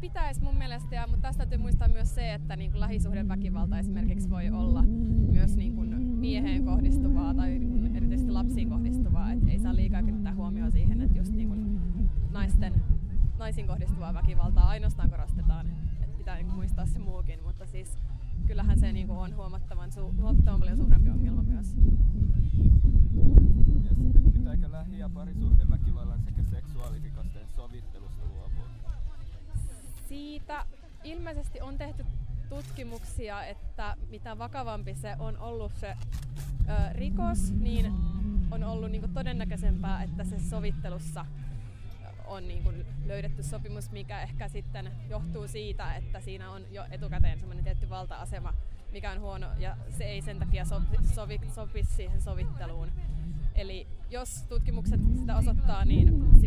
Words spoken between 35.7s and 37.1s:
se ö,